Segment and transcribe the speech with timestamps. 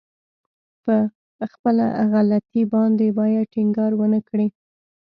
[0.83, 0.95] په
[1.53, 4.47] خپله غلطي باندې بايد ټينګار ونه کړي.